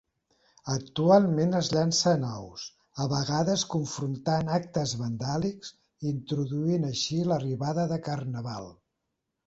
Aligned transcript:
Actualment 0.75 1.51
es 1.59 1.69
llancen 1.73 2.25
ous, 2.29 2.63
a 3.05 3.07
vegades 3.13 3.67
confrontant 3.75 4.51
actes 4.57 4.97
vandàlics, 5.05 5.73
introduint 6.17 6.93
així 6.93 7.25
l'arribada 7.31 7.91
de 7.95 8.05
carnaval. 8.11 8.77